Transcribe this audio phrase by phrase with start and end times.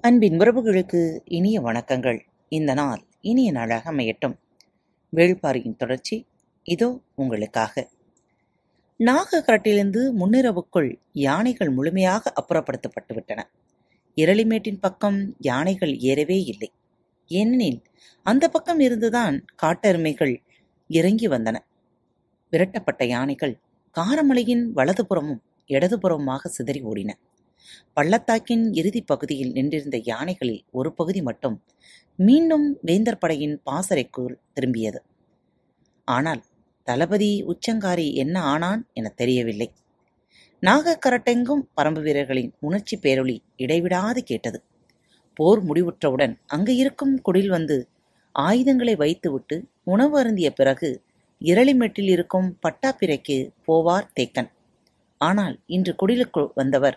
[0.00, 2.18] அன்பின் உறவுகளுக்கு இனிய வணக்கங்கள்.
[2.48, 4.34] இந்த நாள் இனிய நாளாக அமையட்டும்.
[5.16, 6.26] வேள்பாரியின் தொடர்ச்சி
[6.62, 7.88] இதோ உங்களுக்காக.
[8.98, 13.42] நாகக்காட்டிலிருந்து முன்னிரவுக்குள் யானைகள் முழுமையாக அப்புறப்படுத்தப்பட்டுவிட்டன.
[14.16, 16.72] இரளிமேட்டின் பக்கம் யானைகள் ஏறவே இல்லை.
[17.26, 17.82] ஏனெனில்
[18.22, 20.42] அந்த பக்கம் இருந்துதான் காட்டெருமைகள்
[20.88, 21.56] இறங்கி வந்தன.
[22.52, 23.60] விரட்டப்பட்ட யானைகள்
[23.94, 27.10] காரமலையின் வலதுபுறமும் இடதுபுறமாக சிதறி ஓடின.
[27.92, 31.62] பள்ளத்தாக்கின் இறுதிப் பகுதியில் நின்றிருந்த யானைகளில் ஒரு பகுதி மட்டும்
[32.16, 35.00] மீண்டும் வேந்தர் படையின் பாசறைக்குள் திரும்பியது.
[36.04, 36.42] ஆனால்
[36.84, 39.68] தளபதி உச்சங்காரி என்ன ஆனான் என தெரியவில்லை.
[40.62, 44.62] நாகக்கரட்டெங்கும் பரம்பு வீரர்களின் உணர்ச்சி பேரொளி இடைவிடாது கேட்டது.
[45.34, 47.88] போர் முடிவுற்றவுடன் அங்கு இருக்கும் குடில் வந்து
[48.32, 51.02] ஆயுதங்களை வைத்துவிட்டு உணவு அருந்திய பிறகு
[51.40, 54.50] இரளிமெட்டில் இருக்கும் பட்டாப்பிரைக்கு போவார் தேக்கன்.
[55.20, 56.96] ஆனால் இன்று குடிலுக்குள் வந்தவர்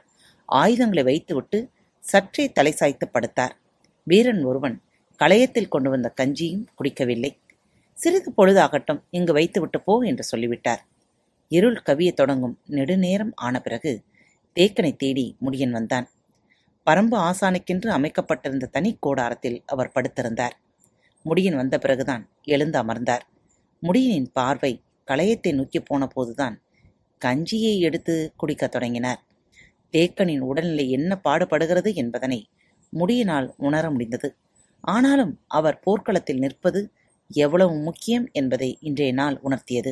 [0.51, 1.69] ஆயுதங்களை வைத்துவிட்டு
[1.99, 3.53] சற்றே தலை சாய்த்து படுத்தார்.
[4.03, 4.81] வீரன் ஒருவன்
[5.19, 7.31] களையத்தில் கொண்டு வந்த கஞ்சியும் குடிக்கவில்லை.
[7.93, 10.81] சிறிது பொழுதாகட்டும் இங்கு வைத்துவிட்டு போ என்று சொல்லிவிட்டார்.
[11.47, 14.03] இருள் கவியத் தொடங்கும் நெடுநேரம் ஆன பிறகு
[14.55, 16.07] தேக்கனை தேடி முடியன் வந்தான்.
[16.85, 20.55] பரம்பு ஆசானுக்கென்று அமைக்கப்பட்டிருந்த தனி கூடாரத்தில் அவர் படுத்திருந்தார்.
[21.25, 23.25] முடியன் வந்த பிறகுதான் எழுந்து அமர்ந்தார்.
[23.83, 24.73] முடியனின் பார்வை
[25.07, 26.61] களையத்தை நோக்கி போன போதுதான்
[27.25, 29.21] கஞ்சியை எடுத்து குடிக்கத் தொடங்கினார்.
[29.93, 32.49] தேக்கனின் உடல்நிலை என்ன பாடுபடுகிறது என்பதனை
[32.93, 34.35] முடியினால் உணர முடிந்தது.
[34.83, 36.91] ஆனாலும் அவர் போர்க்களத்தில் நிற்பது
[37.31, 39.91] எவ்வளவு முக்கியம் என்பதை இன்றைய நாள் உணர்த்தியது.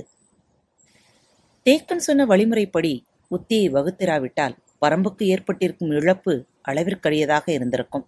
[1.65, 2.93] தேக்கன் சொன்ன வழிமுறைப்படி
[3.31, 8.05] உத்தியை வகுத்திராவிட்டால் பரம்புக்கு ஏற்பட்டிருக்கும் இழப்பு அளவிற்கரியதாக இருந்திருக்கும்.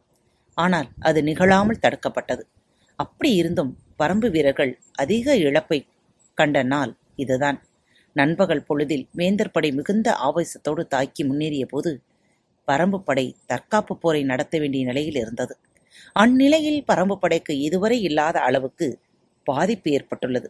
[0.57, 2.43] ஆனால் அது நிகழாமல் தடுக்கப்பட்டது.
[2.95, 5.79] அப்படி இருந்தும் பரம்பு வீரர்கள் அதிக இழப்பை
[6.33, 7.59] கண்ட நாள் இதுதான்.
[8.15, 11.91] நண்பகல் பொழுதில் வேந்தர் படை மிகுந்த ஆவேசத்தோடு தாக்கி முன்னேறிய போது
[12.67, 15.53] பரம்பு படை தற்காப்பு போரை நடத்த வேண்டிய நிலையில் இருந்தது.
[16.15, 18.87] அந்நிலையில் பரம்பு படைக்கு இதுவரை இல்லாத அளவுக்கு
[19.47, 20.49] பாதிப்பு ஏற்பட்டுள்ளது.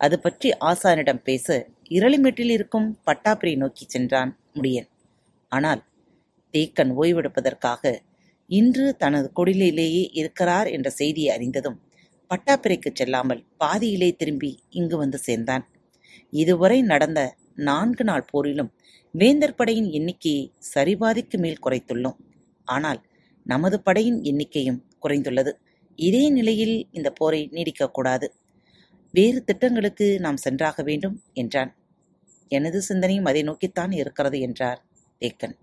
[0.00, 1.46] அது பற்றி ஆசானிடம் பேச
[1.88, 4.88] இரளிமேட்டில் இருக்கும் பட்டாப்பிரை நோக்கி சென்றான் முடியன்.
[5.52, 5.82] ஆனால்
[6.54, 7.82] தேக்கன் ஓய்வெடுப்பதற்காக
[8.50, 11.78] இன்று தனது குடிலிலேயே இருக்கிறார் என்ற செய்தியை அறிந்ததும்
[12.30, 15.64] பட்டாப்பிரைக்கு செல்லாமல் பாதியிலே திரும்பி இங்கு வந்து சேர்ந்தான்.
[16.30, 17.20] இதுவரை நடந்த
[17.68, 18.70] நான்கு நாள் போரிலும்
[19.14, 20.42] வேந்தர் படையின் எண்ணிக்கையை
[20.74, 22.18] சரிபாதிக்கு மேல் குறைத்துள்ளோம்.
[22.68, 23.00] ஆனால்
[23.46, 25.52] நமது படையின் எண்ணிக்கையும் குறைந்துள்ளது.
[25.98, 28.26] இதே நிலையில் இந்த போரை நீடிக்கக்கூடாது
[29.14, 31.70] வேறு திட்டங்களுக்கு நாம் சென்றாக வேண்டும் என்றான்.
[32.50, 34.80] எனது சிந்தனையும் அதை நோக்கித்தான் இருக்கிறது என்றார்
[35.20, 35.56] தேக்கன்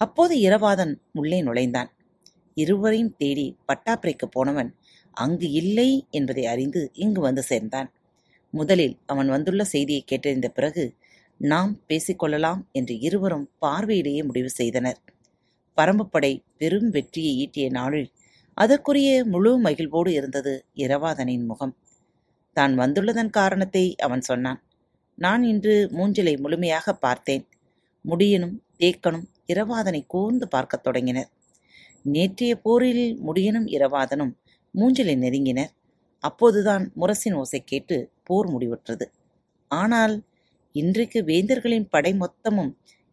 [0.00, 1.90] அப்போது இரவாதன் உள்ளே நுழைந்தான்.
[2.56, 4.70] இருவரையும் தேடி பட்டாப்பிரைக்கு போனவன்
[5.16, 7.88] அங்கு இல்லை என்பதை அறிந்து இங்கு வந்து சேர்ந்தான்.
[8.50, 10.96] முதலில் அவன் வந்துள்ள செய்தியை கேட்டறிந்த பிறகு
[11.40, 14.98] நாம் பேசிக்கொள்ளலாம் என்று இருவரும் பார்வையிலேயே முடிவு செய்தனர்.
[15.76, 18.08] பரம்புப்படை பெரும் வெற்றியை ஈட்டிய நாளில்
[18.54, 21.76] அதற்குரிய முழு மகிழ்வோடு இருந்தது இரவாதனின் முகம்.
[22.52, 24.62] தான் வந்துள்ளதன் காரணத்தை அவன் சொன்னான்.
[25.14, 27.44] நான் இன்று மூஞ்சிலை முழுமையாக பார்த்தேன்.
[28.04, 31.30] முடியனும் தேக்கனும் இரவாதனை கூர்ந்து பார்க்கத் தொடங்கினர்.
[32.02, 34.32] நேற்றைய போரில் முடியனும் இரவாதனும்
[34.74, 35.72] மூஞ்சிலை நெருங்கினர்.
[36.24, 39.06] அப்போதுதான் முரசின் ஓசை கேட்டு போர் முடிவுற்றது.
[39.70, 40.14] ஆனால்
[40.74, 42.72] இன்றைக்கு வேந்தர்களின் படை மொத்தமும்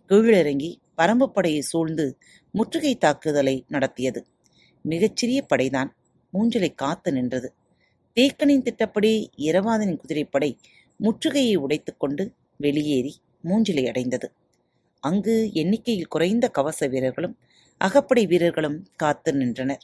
[0.09, 2.05] கீழிறங்கி பரம்பு படையை சூழ்ந்து
[2.51, 4.21] முற்றுகை தாக்குதலை நடத்தியது.
[4.81, 5.91] மிகச்சிறிய படைதான்.
[6.33, 7.53] மூஞ்சலை காத்து நின்றது.
[8.17, 10.57] தேக்கனின் திட்டப்படி இரவாதனின் குதிரைப்படை
[10.99, 12.23] முற்றுகையை உடைத்துக்கொண்டு
[12.57, 14.27] வெளியேறி மூஞ்சிலை அடைந்தது.
[15.03, 17.35] அங்கு எண்ணிக்கையில் குறைந்த கவச வீரர்களும்
[17.81, 19.83] அகப்படை வீரர்களும் காத்து நின்றனர்.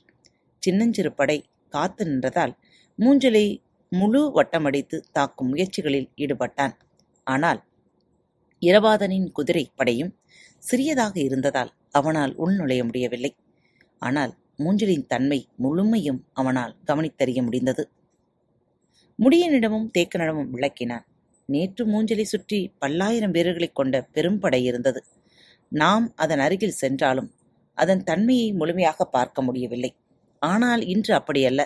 [0.63, 1.37] சின்னஞ்சிறு படை
[1.69, 2.53] காத்து நின்றதால்
[2.99, 3.45] மூஞ்சலை
[3.89, 6.73] முழு வட்டமடித்து தாக்கும் முயற்சிகளில் ஈடுபட்டான்.
[7.23, 7.63] ஆனால்
[8.61, 10.11] இரவாதனின் குதிரை படையும்
[10.59, 13.35] சிறியதாக இருந்ததால் அவனால் உள்நுழைய முடியவில்லை.
[14.01, 17.89] ஆனால் மூஞ்சலின் தன்மை முழுமையும் அவனால் கவனித்தறிய முடிந்தது.
[19.19, 21.05] முடியனிடமும் தேக்கனிடமும் விளக்கினான்.
[21.45, 25.03] நேற்று மூஞ்சலை சுற்றி பல்லாயிரம் வீரர்களைக் கொண்ட பெரும்படை இருந்தது.
[25.71, 27.29] நாம் அதன் அருகில் சென்றாலும்
[27.77, 29.91] அதன் தன்மையை முழுமையாக பார்க்க முடியவில்லை.
[30.41, 31.61] ஆனால் இன்று அப்படியல்ல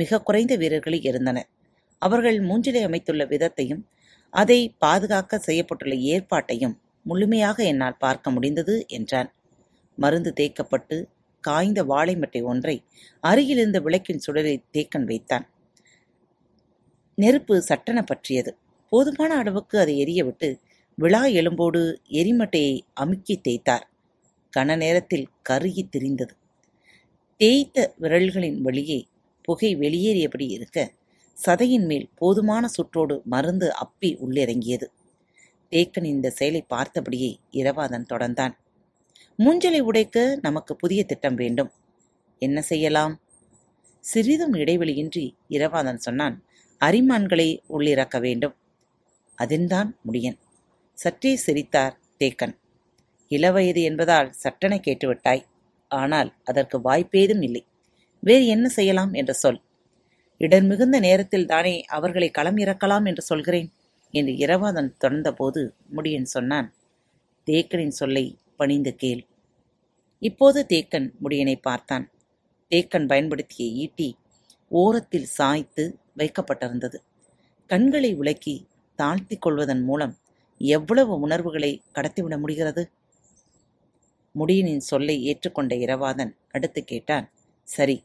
[0.00, 1.48] மிக குறைந்த வீரர்களே இருந்தனர்
[2.02, 3.82] அவர்கள் மூஞ்சிலை அமைத்துள்ள விதத்தையும்
[4.34, 6.74] அதை பாதுகாக்க செய்யப்பட்டுள்ள ஏற்பாட்டையும்
[7.06, 9.30] முழுமையாக என்னால் பார்க்க முடிந்தது என்றான்.
[9.98, 10.96] மருந்து தேய்க்கப்பட்டு
[11.44, 12.74] காய்ந்த வாழைமட்டை ஒன்றை
[13.22, 15.46] அருகிலிருந்த விளக்கின் சுடலை தேக்கன் வைத்தான்.
[17.18, 18.50] நெருப்பு சட்டன பற்றியது.
[18.92, 20.48] போதுமான அளவுக்கு அதை எரியவிட்டு
[20.98, 21.80] விழா எலும்போடு
[22.12, 23.84] எரிமட்டையை அமுக்கி தேய்த்தார்.
[24.52, 26.34] கன நேரத்தில் கருகி திரிந்தது.
[27.40, 29.00] தேய்த்த விரல்களின் வழியே
[29.48, 30.78] புகை வெளியேறியபடி இருக்க?
[31.36, 34.86] சதையின் மேல் போதுமான சுற்றோடு மருந்து அப்பி உள்ளிறங்கியது.
[35.72, 38.54] தேக்கன் இந்த செயலை பார்த்தபடியே இரவாதன் தொடர்ந்தான்.
[39.38, 41.70] மூஞ்சலை உடைக்க நமக்கு புதிய திட்டம் வேண்டும்.
[42.42, 43.14] என்ன செய்யலாம்?
[44.04, 46.36] சிறிதும் இடைவெளியின்றி இரவாதன் சொன்னான்
[46.80, 48.54] அரிமான்களை உள்ளிறக்க வேண்டும்.
[49.38, 50.38] அதன்தான் முடியன்.
[50.98, 52.54] சற்றே சிரித்தார் தேக்கன்.
[53.30, 55.44] இளவயது என்பதால் சட்டென கேட்டுவிட்டாய்.
[55.90, 57.62] ஆனால் அதற்கு வாய்ப்பேதும் இல்லை.
[58.20, 59.60] வேறு என்ன செய்யலாம் என்று சொல்.
[60.36, 63.72] இடர் மிகுந்த நேரத்தில் தானே அவர்களை களம் இறக்கலாம் என்று சொல்கிறேன்
[64.10, 66.74] என்று இரவாதன் தொடர்ந்தபோது முடியன் சொன்னான்.
[67.46, 69.26] தேக்கனின் சொல்லை பணிந்து கேள்.
[70.18, 72.10] இப்போது தேக்கன் முடியனை பார்த்தான்.
[72.70, 74.16] தேக்கன் பயன்படுத்திய ஈட்டி
[74.68, 76.96] ஓரத்தில் சாய்த்து வைக்கப்பட்டிருந்தது.
[77.66, 80.18] கண்களை உலக்கி தாழ்த்திக் கொள்வதன் மூலம்
[80.58, 82.90] எவ்வளவு உணர்வுகளை கடத்திவிட முடிகிறது?
[84.34, 87.30] முடியனின் சொல்லை ஏற்றுக்கொண்ட இரவாதன் அடுத்து கேட்டான்.
[87.62, 87.96] சரி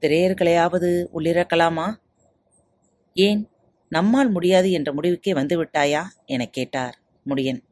[0.00, 1.96] திரையர்களையாவது உள்ளிறக்கலாமா?
[3.14, 3.48] ஏன்
[3.88, 6.02] நம்மால் முடியாது என்ற முடிவுக்கே வந்துவிட்டாயா?
[6.26, 7.62] எனக் கேட்டார் முடியன்.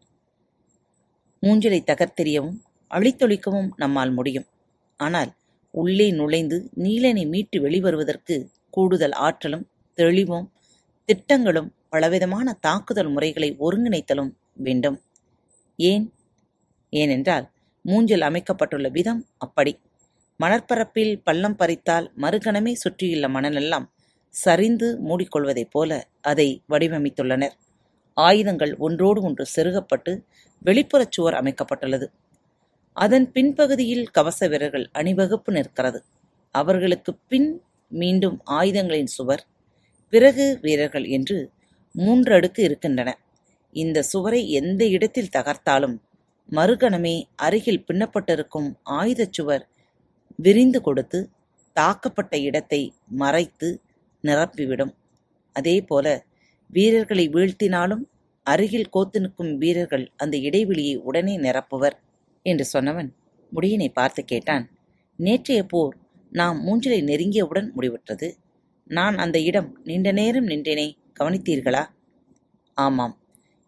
[1.42, 2.56] மூஞ்சலை தகர்த்தெறியவும்
[2.90, 4.44] அழித்தொழிக்கவும் நம்மால் முடியும்.
[4.96, 5.34] ஆனால்
[5.70, 10.52] உள்ளே நுழைந்து நீலனை மீட்டு வெளிவருவதற்கு கூடுதல் ஆற்றலும் தெளிவும்
[11.04, 15.02] திட்டங்களும் பலவிதமான தாக்குதல் முறைகளை ஒருங்கிணைத்தலும் வேண்டும்.
[15.76, 16.12] ஏன்?
[16.90, 17.50] ஏனென்றால்
[17.84, 19.78] மூஞ்சல் அமைக்கப்பட்டுள்ள விதம் அப்படி.
[20.40, 23.86] மணற்பரப்பில் பள்ளம் பறித்தால் மறுகணமே சுற்றியுள்ள மணலெல்லாம்
[24.34, 25.90] சரிந்து மூடிக்கொள்வதைப் போல
[26.20, 27.54] அதை வடிவமைத்துள்ளனர்.
[28.16, 30.12] ஆயுதங்கள் ஒன்றோடு ஒன்று செருகப்பட்டு
[30.62, 32.06] வெளிப்புறச் சுவர் அமைக்கப்பட்டுள்ளது.
[32.96, 36.00] அதன் பின்பகுதியில் கவச வீரர்கள் அணிவகுப்பு நிற்கிறது.
[36.54, 37.48] அவர்களுக்கு பின்
[37.90, 39.44] மீண்டும் ஆயுதங்களின் சுவர்
[40.12, 41.50] பிறகு வீரர்கள் என்று
[41.94, 43.10] மூன்றடுக்கு இருக்கின்றன.
[43.76, 45.96] இந்த சுவரை எந்த இடத்தில் தகர்த்தாலும்
[46.52, 49.64] மறுகணமே அருகில் பின்னப்பட்டிருக்கும் ஆயுதச் சுவர்
[50.38, 51.30] விரிந்து கொடுத்து
[51.76, 53.82] தாக்கப்பட்ட இடத்தை மறைத்து
[54.22, 54.92] நிரப்பிவிடும்.
[55.52, 56.24] அதேபோல
[56.70, 58.04] வீரர்களை வீழ்த்தினாலும்
[58.42, 61.96] அருகில் கோத்து நிற்கும் வீரர்கள் அந்த இடைவெளியை உடனே நிரப்புவர்
[62.42, 63.10] என்று சொன்னவன்
[63.52, 64.70] முடியினை பார்த்து கேட்டான்.
[65.16, 65.96] நேற்றைய போர்
[66.30, 68.34] நாம் மூஞ்சலை நெருங்கியவுடன் முடிவுற்றது.
[68.86, 71.84] நான் அந்த இடம் நீண்ட நேரம் நின்றேனே கவனித்தீர்களா?
[72.74, 73.14] ஆமாம்.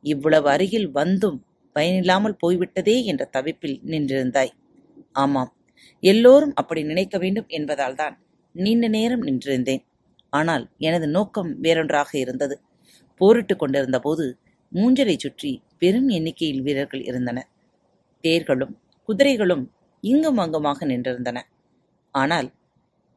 [0.00, 4.52] இவ்வளவு அருகில் வந்தும் பயனில்லாமல் போய்விட்டதே என்ற தவிப்பில் நின்றிருந்தாய்.
[5.12, 5.55] ஆமாம்.
[6.02, 8.14] எல்லோரும் அப்படி நினைக்க வேண்டும் என்பதால்தான்
[8.54, 9.82] நீண்ட நேரம் நின்றிருந்தேன்.
[10.32, 12.56] ஆனால் எனது நோக்கம் வேறொன்றாக இருந்தது.
[13.20, 14.24] போரிட்டுக் கொண்டிருந்த போது
[14.72, 17.48] மூஞ்சலை சுற்றி பெரும் எண்ணிக்கையில் வீரர்கள் இருந்தனர்
[18.24, 18.74] தேர்களும்
[19.08, 19.64] குதிரைகளும்
[20.04, 21.38] இங்கும் அங்குமாக நின்றிருந்தன.
[22.14, 22.48] ஆனால்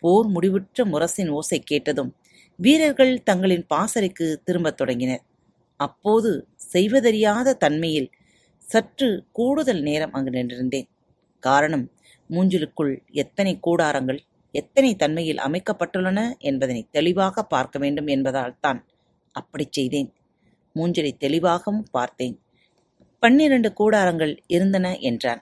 [0.04, 2.12] போர் முடிவுற்ற முரசின் ஓசை கேட்டதும்
[2.60, 5.24] வீரர்கள் தங்களின் பாசறைக்கு திரும்பத் தொடங்கினர்.
[5.80, 6.32] அப்போது
[6.74, 8.10] செய்வதறியாத தன்மையில்
[8.64, 10.88] சற்று கூடுதல் நேரம் அங்கு நின்றிருந்தேன்.
[11.44, 11.86] காரணம்
[12.30, 14.20] மூஞ்சிலுக்குள் எத்தனை கூடாரங்கள்
[14.52, 18.80] எத்தனை தன்மையில் அமைக்கப்பட்டுள்ளன என்பதனை தெளிவாக பார்க்க வேண்டும் என்பதால் தான்
[19.36, 20.10] அப்படிச் செய்தேன்.
[20.76, 22.36] மூஞ்சலை தெளிவாகவும் பார்த்தேன்.
[23.24, 25.42] பன்னிரண்டு கூடாரங்கள் இருந்தன என்றான்.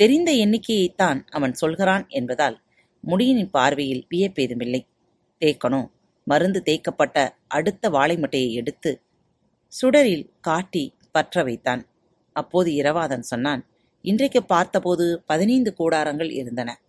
[0.00, 2.56] தெரிந்த எண்ணிக்கையைத்தான் அவன் சொல்கிறான் என்பதால்
[3.04, 4.82] முடியின் பார்வையில் வியப்பேதுமில்லை.
[5.42, 5.82] தேக்கனோ
[6.26, 7.16] மருந்து தேய்க்கப்பட்ட
[7.48, 8.90] அடுத்த வாழை மட்டையை எடுத்து
[9.72, 11.82] சுடரில் காட்டி பற்ற வைத்தான்.
[12.36, 13.62] அப்போது இரவாதன் சொன்னான்
[14.04, 16.80] இன்றைக்கு பார்த்தபோது பதினைந்து கூடாரங்கள் இருந்தன.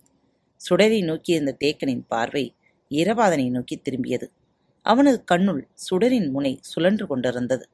[0.56, 2.54] சுடரை நோக்கியிருந்த தேக்கனின் பார்வை
[2.90, 4.30] இரவாதனை நோக்கி திரும்பியது.
[4.82, 7.68] அவனது கண்ணுள் சுடரின் முனை சுழன்று கொண்டிருந்தது.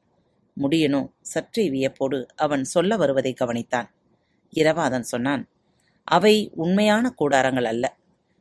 [0.60, 3.88] முடியனோ சற்றே வியப்போடு அவன் சொல்ல வருவதை கவனித்தான்.
[4.54, 5.48] இரவாதன் சொன்னான்
[6.04, 7.96] அவை உண்மையான கூடாரங்கள் அல்ல.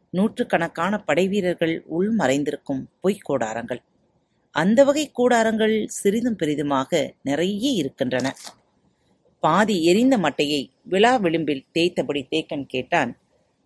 [0.10, 3.84] நூற்றுக்கணக்கான படைவீரர்கள் உள் மறைந்திருக்கும் பொய்க் கூடாரங்கள்.
[4.52, 8.36] அந்த வகை கூடாரங்கள் சிறிதும் பெரிதுமாக நிறைய இருக்கின்றன.
[9.44, 13.12] பாதி எரிந்த மட்டையை விழா விளிம்பில் தேய்த்தபடி தேக்கன் கேட்டான்.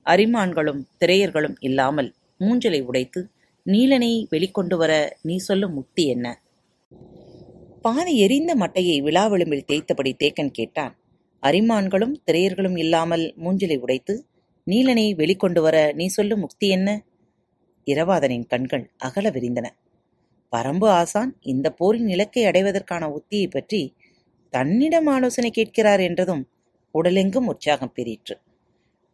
[0.06, 3.22] அரிமான்களும் திரையர்களும் இல்லாமல் மூஞ்சலை உடைத்து
[3.66, 4.92] நீலனை வெளிக்கொண்டு வர
[5.22, 6.28] நீ சொல்லும் முக்தி என்ன?
[7.82, 10.94] பாதி எரிந்த மட்டையை விழா விளிம்பில் தேய்த்தபடி தேக்கன் கேட்டான்.
[11.44, 14.16] அரிமான்களும் திரையர்களும் இல்லாமல் மூஞ்சலை உடைத்து
[14.68, 16.90] நீலனை வெளிக்கொண்டு வர நீ சொல்லும் முக்தி என்ன?
[17.88, 19.68] இரவாதனின் கண்கள் அகல விரிந்தன.
[20.54, 23.82] பரம்பு ஆசான் இந்த போரின் இலக்கை அடைவதற்கான உத்தியை பற்றி
[24.56, 26.44] தன்னிடம் ஆலோசனை கேட்கிறார் என்றதும்
[26.94, 28.36] உடலெங்கும் உற்சாகம் பெறிற்று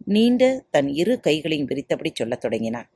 [0.05, 2.89] நீண்ட தன் இரு கைகளையும் விரித்தபடி சொல்லத் தொடங்கினான்.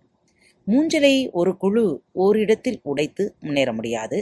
[0.68, 4.20] மூஞ்சலை ஒரு குழு ஓரிடத்தில் உடைத்து முன்னேற முடியாது.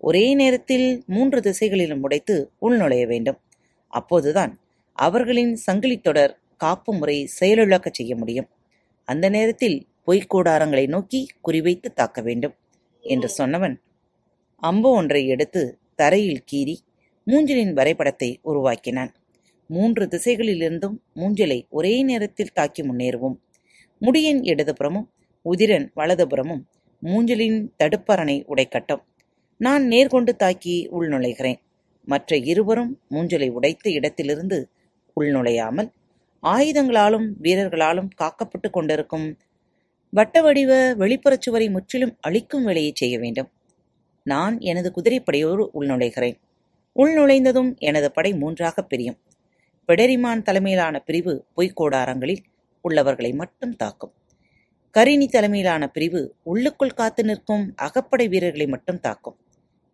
[0.00, 3.38] ஒரே நேரத்தில் மூன்று திசைகளிலும் உடைத்து உள்நுழைய வேண்டும்.
[3.92, 4.52] அப்போதுதான்
[4.98, 8.48] அவர்களின் சங்கிலி தொடர் காப்பு முறை செயலிழக்கச் செய்ய முடியும்.
[9.08, 12.54] அந்த நேரத்தில் பொய்க்கூடாரங்களை நோக்கி குறிவைத்து தாக்க வேண்டும்
[13.04, 13.76] என்று சொன்னவன்
[14.62, 15.62] அம்பு ஒன்றை எடுத்து
[15.94, 16.76] தரையில் கீறி
[17.28, 19.10] மூஞ்சலின் வரைபடத்தை உருவாக்கினான்.
[19.66, 23.36] மூன்று திசைகளிலிருந்தும் மூஞ்சலை ஒரே நேரத்தில் தாக்கி முன்னேறுவோம்.
[24.00, 25.08] முடியின் இடதுபுறமும்
[25.44, 26.62] உதிரன் வலதுபுறமும்
[27.02, 29.02] மூஞ்சலின் தடுப்பரணை உடைக்கட்டும்.
[29.56, 31.60] நான் நேர்கொண்டு தாக்கி உள்நுழைகிறேன்.
[32.04, 34.70] மற்ற இருவரும் மூஞ்சலை உடைத்த இடத்திலிருந்து
[35.20, 35.90] உள்நுழையாமல்
[36.42, 39.38] ஆயுதங்களாலும் வீரர்களாலும் காக்கப்பட்டு கொண்டிருக்கும்
[40.10, 43.50] வட்ட வடிவ வெளிப்புறச் சுவரை முற்றிலும் அழிக்கும் வேலையை செய்ய வேண்டும்.
[44.22, 46.38] நான் எனது குதிரைப்படையோடு உள்நுழைகிறேன்.
[46.98, 49.18] உள்நுழைந்ததும் எனது படை மூன்றாகப் பிரியும்.
[49.88, 52.42] பெடரிமான் தலைமையிலான பிரிவு பொய்க்கோடாரங்களில்
[52.80, 54.12] உள்ளவர்களை மட்டும் தாக்கும்.
[54.94, 59.36] கரிணி தலைமையிலான பிரிவு உள்ளுக்குள் காத்து நிற்கும் அகப்படை வீரர்களை மட்டும் தாக்கும்.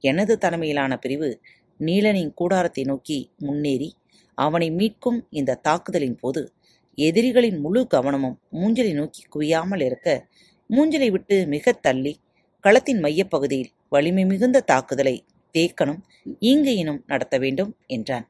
[0.00, 1.40] எனது தலைமையிலான பிரிவு
[1.80, 3.94] நீலனின் கூடாரத்தை நோக்கி முன்னேறி
[4.34, 6.52] அவனை மீட்கும் இந்த தாக்குதலின் போது
[6.98, 10.26] எதிரிகளின் முழு கவனமும் மூஞ்சலை நோக்கி குவியாமல் இருக்க
[10.70, 12.16] மூஞ்சலை விட்டு மிக தள்ளி
[12.64, 15.24] களத்தின் மையப்பகுதியில் வலிமை மிகுந்த தாக்குதலை
[15.58, 16.00] தேக்கனும்
[16.40, 18.28] ஈங்கையினும் நடத்த வேண்டும் என்றான்.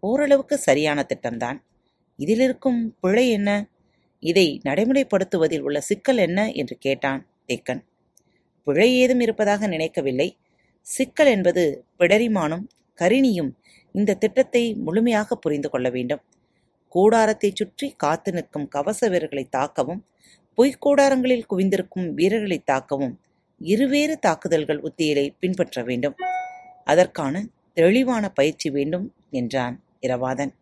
[0.00, 1.58] ஓரளவுக்கு சரியான திட்டம்தான்.
[2.16, 3.68] இதிலிருக்கும் பிழை என்ன?
[4.20, 6.52] இதை நடைமுறைப்படுத்துவதில் உள்ள சிக்கல் என்ன?
[6.52, 7.82] என்று கேட்டான் தேக்கன்.
[8.64, 10.38] பிழை ஏதும் இருப்பதாக நினைக்கவில்லை.
[10.80, 12.66] சிக்கல் என்பது பிடரிமானும்
[12.98, 13.52] கரிணியும்
[13.92, 16.22] இந்த திட்டத்தை முழுமையாக புரிந்து கொள்ள வேண்டும்.
[16.94, 20.00] கூடாரத்தைச் சுற்றி காத்து நிற்கும் கவச வீரர்களை தாக்கவும்
[20.58, 23.14] பொய்க்கூடாரங்களில் குவிந்திருக்கும் வீரர்களை தாக்கவும்
[23.60, 26.14] இருவேறு தாக்குதல்கள் உத்தியலை பின்பற்ற வேண்டும்.
[26.92, 27.34] அதற்கான
[27.76, 30.52] தெளிவான பயிற்சி வேண்டும் என்றான் இரவாதன்.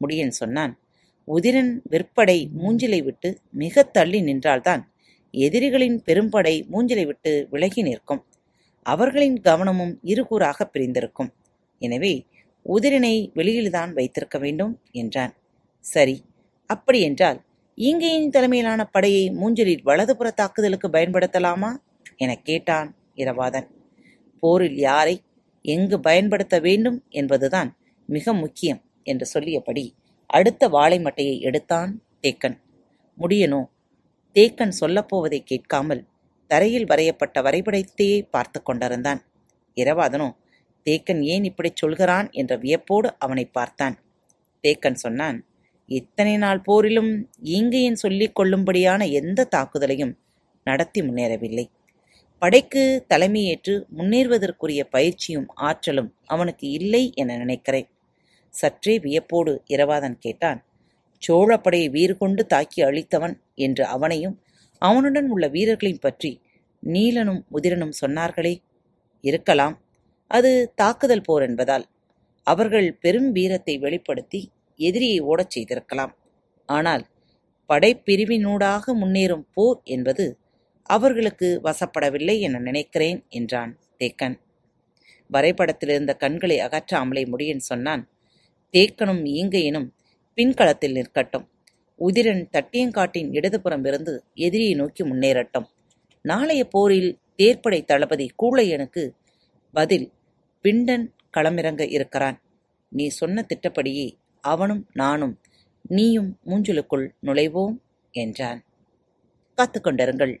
[0.00, 0.72] முடியன் சொன்னான்
[1.28, 4.82] உதிரன் விற்படை மூஞ்சிலை விட்டு மிக தள்ளி நின்றால்தான்
[5.34, 8.22] எதிரிகளின் பெரும்படை மூஞ்சிலை விட்டு விலகி நிற்கும்.
[8.86, 11.30] அவர்களின் கவனமும் இருகூறாக பிரிந்திருக்கும்.
[11.82, 12.12] எனவே
[12.66, 15.32] உதிரனை வெளியில்தான் வைத்திருக்க வேண்டும் என்றான்.
[15.84, 16.16] சரி
[16.70, 17.38] அப்படியென்றால்
[17.78, 21.70] ஈங்கையின் தலைமையிலான படையை மூஞ்சலில் வலதுபுற தாக்குதலுக்கு பயன்படுத்தலாமா?
[22.16, 23.68] எனக் கேட்டான் இரவாதன்.
[24.42, 25.14] போரில் யாரை
[25.62, 27.76] எங்கு பயன்படுத்த வேண்டும் என்பதுதான்
[28.06, 29.94] மிக முக்கியம் என்று சொல்லியபடி
[30.26, 32.56] அடுத்த வாழை மட்டையை எடுத்தான் தேக்கன்.
[33.18, 33.64] முடியனோ?
[34.34, 36.06] தேக்கன் சொல்லப்போவதை கேட்காமல்
[36.46, 39.24] தரையில் வரையப்பட்ட வரைபடத்தையே பார்த்து கொண்டிருந்தான்.
[39.76, 40.36] இரவாதனோ
[40.84, 43.96] தேக்கன் ஏன் இப்படிச் சொல்கிறான் என்ற வியப்போடு அவனை பார்த்தான்.
[44.62, 45.44] தேக்கன் சொன்னான்
[45.86, 47.12] இத்தனை நாள் போரிலும்
[47.44, 50.14] ஈங்கையின் சொல்லிக் கொள்ளும்படியான எந்த தாக்குதலையும்
[50.64, 51.66] நடத்தி முன்னேறவில்லை.
[52.42, 52.82] படைக்கு
[53.12, 57.88] தலைமையேற்று முன்னேறுவதற்குரிய பயிற்சியும் ஆற்றலும் அவனுக்கு இல்லை என நினைக்கிறேன்.
[58.54, 60.60] சற்றே வியப்போடு இரவாதன் கேட்டான்
[61.22, 63.34] சோழப்படையை வீறு கொண்டு தாக்கி அழித்தவன்
[63.66, 64.36] என்று அவனையும்
[64.82, 66.32] அவனுடன் உள்ள வீரர்களையும் பற்றி
[66.82, 68.54] நீலனும் உதிரனும் சொன்னார்களே.
[69.24, 69.74] இருக்கலாம்
[70.30, 71.84] அது தாக்குதல் போர் என்பதால்
[72.46, 74.40] அவர்கள் பெரும் வீரத்தை வெளிப்படுத்தி
[74.80, 76.12] எதிரியை ஓடச் செய்திருக்கலாம்.
[76.68, 77.04] ஆனால்
[77.70, 80.24] படைப்பிரிவினூடாக முன்னேறும் போர் என்பது
[80.82, 84.38] அவர்களுக்கு வசப்படவில்லை என நினைக்கிறேன் என்றான் தேக்கன்.
[85.32, 88.08] வரைபடத்திலிருந்த கண்களை அகற்றாமலே முடியன் சொன்னான்.
[88.72, 89.88] தேக்கனும் ஈங்கையனும்
[90.34, 91.46] பின்களத்தில் நிற்கட்டும்.
[91.98, 95.66] உதிரன் தட்டியங்காட்டின் இடதுபுறம் இருந்து எதிரியை நோக்கி முன்னேறட்டும்.
[96.22, 99.10] நாளைய போரில் தேர்ப்படை தளபதி கூழையனுக்கு
[99.72, 100.12] பதில்
[100.62, 102.42] பிண்டன் களமிறங்க இருக்கிறான்.
[102.88, 105.40] நீ சொன்ன திட்டப்படியே அவனும் நானும்
[105.82, 107.76] நீயும் மூஞ்சலுக்குள் நுழைவோம்
[108.10, 108.64] என்றான்.
[109.56, 110.40] காத்துக்கொண்டிருங்கள்.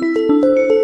[0.00, 0.83] Música